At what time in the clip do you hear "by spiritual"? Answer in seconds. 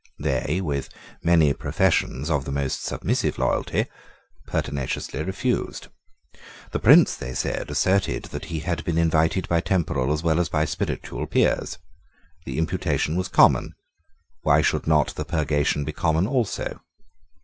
10.49-11.27